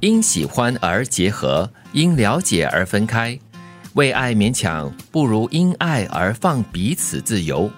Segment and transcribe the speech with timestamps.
[0.00, 3.36] 因喜欢而结合，因了解而分开。
[3.94, 7.68] 为爱勉强，不如因爱而放彼此自由。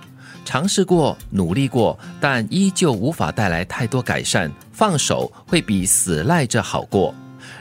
[0.44, 4.52] 尝试过，努力过，但依旧无法带来太多改善。
[4.70, 7.14] 放手会比死赖着好过。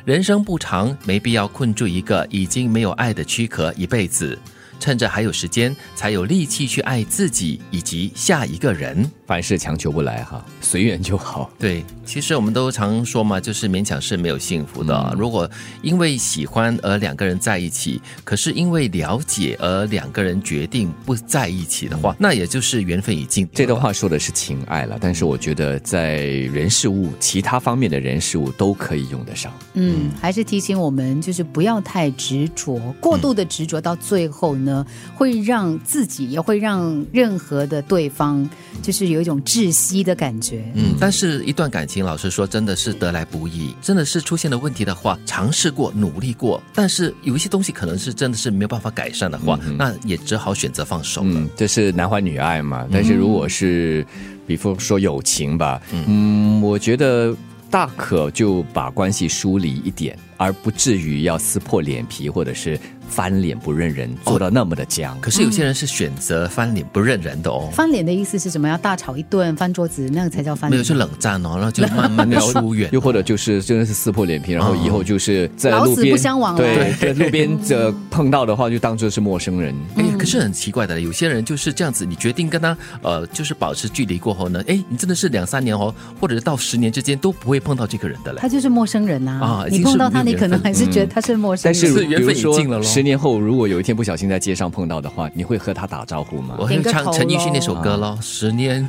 [0.04, 4.38] 人生不长，没必要困住一个已经没有爱的躯壳一辈子。
[4.78, 9.10] 趁着还有时间，才有力气去爱自己以及下一个人。
[9.30, 11.52] 凡事强求不来哈，随缘就好。
[11.60, 15.16] 对，其实我们都常说嘛，就是勉强是没有幸福的。
[15.16, 15.48] 如果
[15.84, 23.48] 因为喜欢而两个人在一起，可是因为了解而两个人决定不在一起的话，那也就是缘分已尽。
[23.54, 29.54] 这段话说的是情爱了，但是我觉得在人事物其他方面的人事物都可以用得上。
[29.76, 34.84] 嗯，还是提醒我们，就是不要太执着，过度的执着到最后呢，
[35.14, 38.50] 会让自己也会让任何的对方，
[38.82, 39.19] 就是有。
[39.20, 51.46] 有一种窒息的感觉，嗯，但是一段感情，老实说，真的是得来不易，真的是出现了问题的话，尝试过，努力过，但是有一些东西可能是真的是没有办法改善的话，那也只好选择放手了。
[51.58, 52.88] 这是男欢女爱嘛？
[52.90, 54.06] 但是如果是，
[54.48, 57.36] 比方说友情吧，嗯，我觉得
[57.70, 62.80] 大可就把关系疏离一点，而不至于要撕破脸皮，或者是。
[63.10, 65.20] 翻脸不认人，做到那么的僵。
[65.20, 67.70] 可是有些人是选择翻脸不认人的哦。
[67.74, 68.70] 翻脸的意思是什么？
[68.70, 70.72] 要大吵一顿，翻桌子，那个才叫翻脸。
[70.72, 72.90] 没有，是冷战哦，然后就慢慢的疏远。
[72.94, 76.94] 又或者就是真的是撕破脸皮，然后以后就是在路边不相往来。
[76.94, 79.76] 对， 在路边这碰到的话，就当做是陌生人。
[79.96, 88.40] 哎，可是很奇怪的，有些人就是这样子，你决定跟他呃，就是保持距离过后呢，哎，你真的是两三年哦，或者是到十年之间都不会碰到这个人的了。
[88.42, 89.40] 他就是陌生人呐。
[89.42, 91.82] 啊，你碰到他，你可能还是觉得他是陌生人。
[91.82, 92.84] 但是缘分已尽了喽。
[93.00, 96.58] 十年后，如果有有一天不小心在街上碰到的话，你会和他打招呼吗？
[96.60, 98.86] 我会唱陈奕迅那首歌喽，《十年》。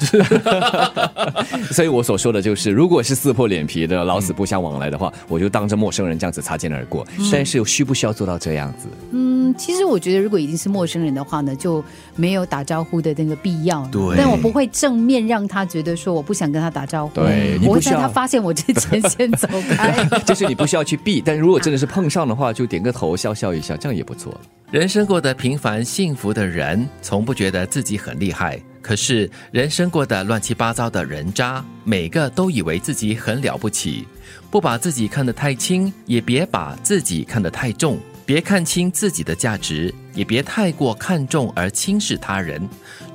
[1.73, 7.07] 所以我所说的就是，如果是撕破脸皮的老死不相往来的话，我就当着陌生人这样子擦肩而过。
[7.31, 8.89] 但是需不需要做到这样子？
[9.13, 11.83] 嗯，其实我觉得，如果已经是陌生人的话呢，就
[12.17, 13.87] 没有打招呼的那个必要。
[13.93, 17.15] 对，但我不会正面让他觉得说我不想跟他打招呼。
[17.15, 20.05] 对，我会在他发现我之前先走开。
[20.27, 24.39] 就是你不需要去避，但如果真的是碰上的话，就点个头，笑笑一下，这样也不错。
[24.71, 28.61] 人生过得平凡幸福的人，从不觉得自己很厉害。
[28.81, 34.07] 可是人生过得乱七八糟的人渣，每个都以为自己很了不起。
[34.51, 37.99] 不把自己看得太轻，也别把自己看得太重。
[38.31, 42.63] 别看清自己的价值，也别太过看重而轻视他人。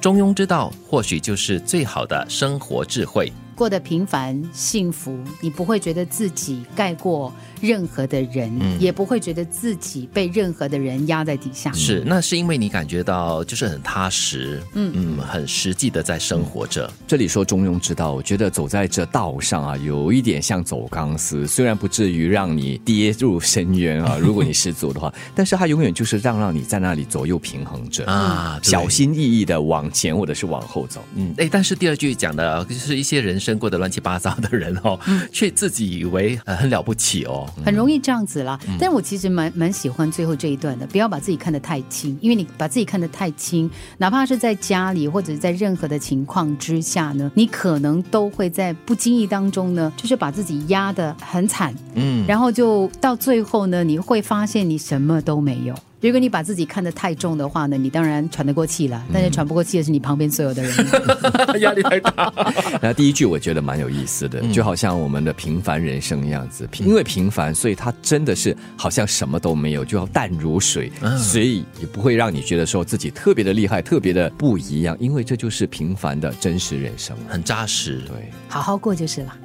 [0.02, 3.32] 中庸之道，或许就是最好的生活智慧。
[3.56, 8.52] 过得平凡幸福，你不会觉得自己盖过任何的人，
[8.82, 11.72] 也不会觉得自己被任何的人压在底下。
[11.72, 16.92] 是，那是因为你感觉到就是很踏实，嗯嗯，很实际的在生活着。
[17.08, 31.02] 这里说中庸之道，我觉得走在这道上啊，有一点像走钢丝，虽然不至于让你跌入深渊啊， 如果你失足的话，但是它永远就是让让你在那里左右平衡着啊，小心翼翼的往前或者是往后走。
[31.16, 33.40] 嗯，哎，但是第二句讲的就是一些人。
[33.46, 35.00] 生过的乱七八糟的人哦，
[35.32, 38.60] 却自己以为很了不起哦，很容易这样子啦。
[38.80, 43.70] 但是我其实蛮蛮喜欢最后这一段的，不要把自己看得太轻，因为你把自己看得太轻，
[44.00, 55.76] 哪怕是在家里或者是在任何的情况之下呢，你可能都会在不经意当中呢，就是把自己压得很惨，嗯，然后就到最后呢，你会发现你什么都没有。
[56.06, 59.04] 如果你把自己看得太重的话呢，你当然喘得过气了。
[59.12, 60.72] 但是喘不过气的是你旁边所有的人，
[61.62, 62.32] 压力太大。
[62.80, 78.00] 然后第一句我觉得蛮有意思的，就好像我们的平凡人生一样子，因为平凡，所以他真的是好像什么都没有，就要淡如水，所以也不会让你觉得说自己特别的厉害，特别的不一样，因为这就是平凡的真实人生，很扎实。
[78.02, 79.36] 对，好好过就是了。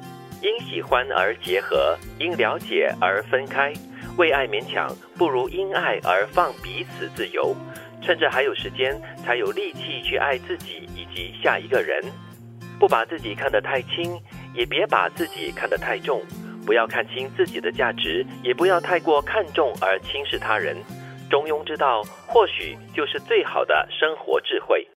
[0.43, 3.73] 因喜欢而结合，因了解而分开。
[4.17, 7.55] 为爱勉强，不如因爱而放彼此自由。
[8.01, 12.03] 趁着还有时间，才有力气去爱自己以及下一个人。
[12.79, 14.19] 不把自己看得太轻，
[14.55, 16.21] 也别把自己看得太重。
[16.65, 20.75] 不要看清自己的价值，也不要太过看重而轻视他人。
[21.29, 24.87] 中庸之道，或许就是最好的生活智慧。